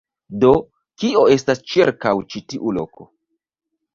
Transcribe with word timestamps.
Do, 0.43 0.53
kio 1.01 1.25
estas 1.35 1.61
ĉirkaŭ 1.73 2.13
ĉi 2.31 2.43
tiu 2.53 2.75
loko? 2.79 3.09